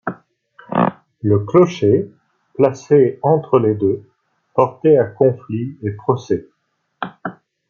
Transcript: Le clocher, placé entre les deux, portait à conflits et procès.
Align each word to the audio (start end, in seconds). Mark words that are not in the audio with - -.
Le 1.21 1.45
clocher, 1.45 2.09
placé 2.55 3.19
entre 3.21 3.59
les 3.59 3.75
deux, 3.75 4.01
portait 4.55 4.97
à 4.97 5.05
conflits 5.05 5.77
et 5.83 5.91
procès. 5.91 6.49